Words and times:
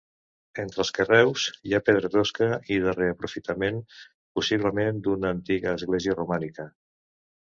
Entre 0.61 0.79
els 0.83 0.91
carreus 0.99 1.41
hi 1.71 1.75
ha 1.77 1.81
pedra 1.89 2.09
tosca 2.15 2.47
i 2.75 2.79
de 2.85 2.95
reaprofitament, 2.95 3.77
possiblement, 4.39 5.03
d'una 5.09 5.31
antiga 5.37 5.75
església 5.81 6.17
romànica. 6.17 6.67